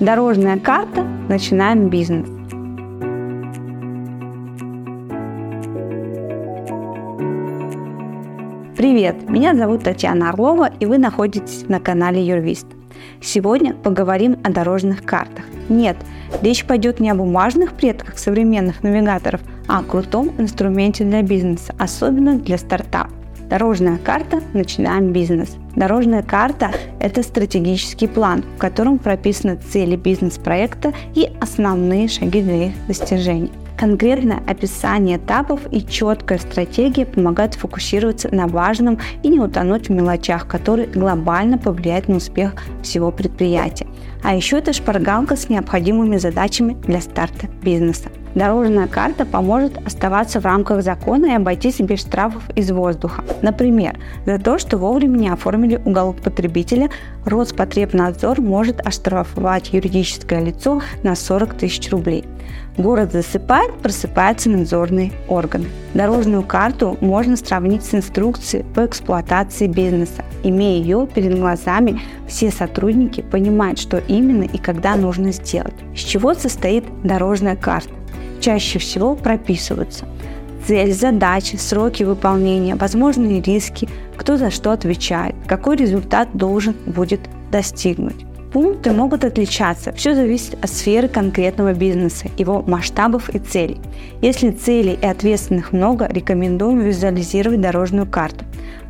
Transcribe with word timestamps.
Дорожная 0.00 0.58
карта 0.58 1.02
«Начинаем 1.28 1.90
бизнес». 1.90 2.26
Привет, 8.78 9.28
меня 9.28 9.54
зовут 9.54 9.84
Татьяна 9.84 10.30
Орлова, 10.30 10.70
и 10.80 10.86
вы 10.86 10.96
находитесь 10.96 11.68
на 11.68 11.80
канале 11.80 12.26
Юрвист. 12.26 12.66
Сегодня 13.20 13.74
поговорим 13.74 14.38
о 14.42 14.50
дорожных 14.50 15.04
картах. 15.04 15.44
Нет, 15.68 15.98
речь 16.40 16.64
пойдет 16.64 16.98
не 16.98 17.10
о 17.10 17.14
бумажных 17.14 17.74
предках 17.74 18.16
современных 18.16 18.82
навигаторов, 18.82 19.42
а 19.68 19.80
о 19.80 19.82
крутом 19.82 20.30
инструменте 20.38 21.04
для 21.04 21.20
бизнеса, 21.20 21.74
особенно 21.78 22.38
для 22.38 22.56
стартапа. 22.56 23.19
Дорожная 23.50 23.98
карта 23.98 24.40
«Начинаем 24.52 25.12
бизнес». 25.12 25.56
Дорожная 25.74 26.22
карта– 26.22 26.70
это 27.00 27.24
стратегический 27.24 28.06
план, 28.06 28.44
в 28.56 28.58
котором 28.58 28.98
прописаны 28.98 29.56
цели 29.56 29.96
бизнес-проекта 29.96 30.94
и 31.16 31.32
основные 31.40 32.06
шаги 32.06 32.42
для 32.42 32.66
их 32.68 32.86
достижения. 32.86 33.50
Конкретное 33.76 34.40
описание 34.46 35.16
этапов 35.16 35.62
и 35.72 35.84
четкая 35.84 36.38
стратегия 36.38 37.06
помогают 37.06 37.54
фокусироваться 37.54 38.32
на 38.32 38.46
важном 38.46 39.00
и 39.24 39.28
не 39.28 39.40
утонуть 39.40 39.88
в 39.88 39.92
мелочах, 39.92 40.46
которые 40.46 40.86
глобально 40.86 41.58
повлияют 41.58 42.06
на 42.06 42.16
успех 42.16 42.52
всего 42.84 43.10
предприятия. 43.10 43.88
А 44.22 44.32
еще 44.32 44.58
это 44.58 44.72
шпаргалка 44.72 45.34
с 45.34 45.48
необходимыми 45.48 46.18
задачами 46.18 46.74
для 46.86 47.00
старта 47.00 47.48
бизнеса. 47.62 48.10
Дорожная 48.34 48.86
карта 48.86 49.24
поможет 49.24 49.76
оставаться 49.84 50.40
в 50.40 50.44
рамках 50.44 50.82
закона 50.82 51.26
и 51.26 51.34
обойтись 51.34 51.80
без 51.80 52.00
штрафов 52.00 52.42
из 52.54 52.70
воздуха. 52.70 53.24
Например, 53.42 53.98
за 54.24 54.38
то, 54.38 54.58
что 54.58 54.78
вовремя 54.78 55.18
не 55.18 55.28
оформили 55.28 55.80
уголок 55.84 56.16
потребителя, 56.20 56.90
Роспотребнадзор 57.24 58.40
может 58.40 58.86
оштрафовать 58.86 59.72
юридическое 59.72 60.42
лицо 60.44 60.80
на 61.02 61.16
40 61.16 61.54
тысяч 61.54 61.90
рублей. 61.90 62.24
Город 62.76 63.12
засыпает, 63.12 63.74
просыпаются 63.74 64.48
надзорные 64.48 65.12
органы. 65.28 65.66
Дорожную 65.92 66.42
карту 66.42 66.96
можно 67.00 67.36
сравнить 67.36 67.84
с 67.84 67.94
инструкцией 67.94 68.64
по 68.74 68.86
эксплуатации 68.86 69.66
бизнеса. 69.66 70.24
Имея 70.42 70.80
ее 70.80 71.06
перед 71.12 71.38
глазами, 71.38 72.00
все 72.26 72.50
сотрудники 72.50 73.20
понимают, 73.22 73.78
что 73.78 73.98
именно 73.98 74.44
и 74.44 74.56
когда 74.56 74.96
нужно 74.96 75.32
сделать. 75.32 75.74
С 75.94 76.00
чего 76.00 76.32
состоит 76.34 76.84
дорожная 77.02 77.56
карта? 77.56 77.99
Чаще 78.40 78.78
всего 78.78 79.14
прописываются 79.14 80.06
цель, 80.66 80.92
задачи, 80.92 81.56
сроки 81.56 82.04
выполнения, 82.04 82.76
возможные 82.76 83.40
риски, 83.40 83.88
кто 84.16 84.36
за 84.36 84.50
что 84.50 84.70
отвечает, 84.70 85.34
какой 85.46 85.76
результат 85.76 86.28
должен 86.34 86.76
будет 86.86 87.20
достигнуть. 87.50 88.24
Пункты 88.52 88.92
могут 88.92 89.24
отличаться. 89.24 89.92
Все 89.92 90.14
зависит 90.14 90.54
от 90.62 90.70
сферы 90.70 91.08
конкретного 91.08 91.72
бизнеса, 91.72 92.26
его 92.36 92.62
масштабов 92.62 93.28
и 93.30 93.38
целей. 93.38 93.80
Если 94.22 94.50
целей 94.50 94.98
и 95.00 95.06
ответственных 95.06 95.72
много, 95.72 96.08
рекомендуем 96.08 96.80
визуализировать 96.80 97.60
дорожную 97.60 98.06
карту. 98.06 98.44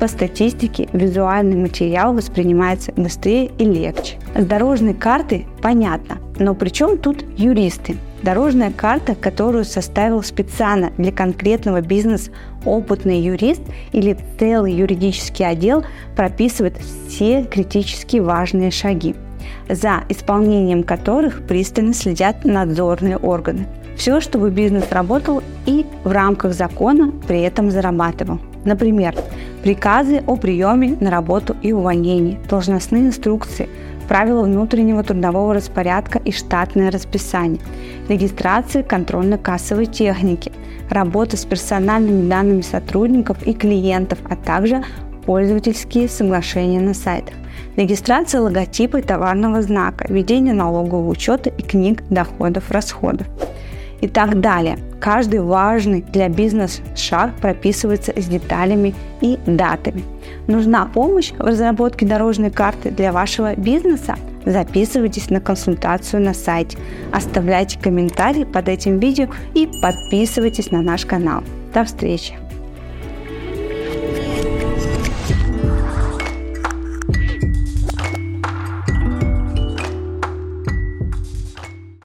По 0.00 0.08
статистике 0.08 0.88
визуальный 0.92 1.56
материал 1.56 2.14
воспринимается 2.14 2.92
быстрее 2.96 3.50
и 3.58 3.64
легче. 3.64 4.16
С 4.36 4.44
дорожной 4.44 4.94
картой 4.94 5.46
понятно, 5.62 6.18
но 6.38 6.54
при 6.54 6.70
чем 6.70 6.98
тут 6.98 7.24
юристы? 7.36 7.96
Дорожная 8.24 8.70
карта, 8.70 9.14
которую 9.14 9.64
составил 9.64 10.22
специально 10.22 10.90
для 10.96 11.12
конкретного 11.12 11.82
бизнеса 11.82 12.30
опытный 12.64 13.20
юрист 13.20 13.60
или 13.92 14.16
целый 14.38 14.72
юридический 14.72 15.46
отдел, 15.46 15.84
прописывает 16.16 16.78
все 17.08 17.44
критически 17.44 18.16
важные 18.16 18.70
шаги 18.70 19.14
за 19.68 20.04
исполнением 20.08 20.82
которых 20.82 21.46
пристально 21.46 21.94
следят 21.94 22.44
надзорные 22.44 23.16
органы. 23.16 23.66
Все, 23.96 24.20
чтобы 24.20 24.50
бизнес 24.50 24.90
работал 24.90 25.42
и 25.66 25.86
в 26.02 26.10
рамках 26.10 26.52
закона 26.52 27.12
при 27.28 27.42
этом 27.42 27.70
зарабатывал. 27.70 28.40
Например, 28.64 29.14
приказы 29.62 30.22
о 30.26 30.36
приеме 30.36 30.96
на 31.00 31.10
работу 31.10 31.54
и 31.62 31.72
увольнении, 31.72 32.38
должностные 32.48 33.06
инструкции, 33.06 33.68
правила 34.04 34.42
внутреннего 34.42 35.02
трудового 35.02 35.54
распорядка 35.54 36.18
и 36.18 36.30
штатное 36.30 36.90
расписание, 36.90 37.60
регистрация 38.08 38.82
контрольно-кассовой 38.82 39.86
техники, 39.86 40.52
работа 40.90 41.36
с 41.36 41.44
персональными 41.44 42.28
данными 42.28 42.62
сотрудников 42.62 43.42
и 43.46 43.52
клиентов, 43.52 44.18
а 44.28 44.36
также 44.36 44.84
пользовательские 45.26 46.08
соглашения 46.08 46.80
на 46.80 46.94
сайтах, 46.94 47.34
регистрация 47.76 48.40
логотипа 48.40 48.98
и 48.98 49.02
товарного 49.02 49.62
знака, 49.62 50.06
ведение 50.08 50.54
налогового 50.54 51.08
учета 51.08 51.50
и 51.50 51.62
книг 51.62 52.02
доходов-расходов 52.10 53.26
и 54.00 54.08
так 54.08 54.40
далее. 54.40 54.78
Каждый 55.00 55.40
важный 55.40 56.02
для 56.02 56.28
бизнеса 56.28 56.82
шаг 56.94 57.32
прописывается 57.40 58.12
с 58.14 58.26
деталями 58.26 58.94
и 59.20 59.38
датами. 59.46 60.04
Нужна 60.46 60.86
помощь 60.86 61.32
в 61.32 61.40
разработке 61.40 62.06
дорожной 62.06 62.50
карты 62.50 62.90
для 62.90 63.12
вашего 63.12 63.54
бизнеса? 63.56 64.16
Записывайтесь 64.44 65.30
на 65.30 65.40
консультацию 65.40 66.22
на 66.22 66.34
сайте, 66.34 66.76
оставляйте 67.12 67.78
комментарии 67.78 68.44
под 68.44 68.68
этим 68.68 68.98
видео 68.98 69.28
и 69.54 69.68
подписывайтесь 69.80 70.70
на 70.70 70.82
наш 70.82 71.06
канал. 71.06 71.42
До 71.72 71.84
встречи! 71.84 72.43